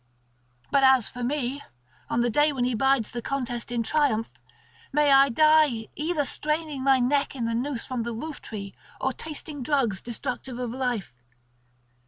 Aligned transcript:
But 0.71 0.83
as 0.83 1.09
for 1.09 1.23
me, 1.23 1.61
on 2.09 2.21
the 2.21 2.29
day 2.31 2.51
when 2.51 2.63
he 2.63 2.73
bides 2.73 3.11
the 3.11 3.21
contest 3.21 3.71
in 3.71 3.83
triumph, 3.83 4.31
may 4.91 5.11
I 5.11 5.29
die 5.29 5.89
either 5.95 6.25
straining 6.25 6.81
my 6.83 6.99
neck 6.99 7.35
in 7.35 7.45
the 7.45 7.53
noose 7.53 7.85
from 7.85 8.01
the 8.01 8.11
roof 8.15 8.41
tree 8.41 8.73
or 8.99 9.13
tasting 9.13 9.61
drugs 9.61 10.01
destructive 10.01 10.57
of 10.57 10.71
life. 10.71 11.13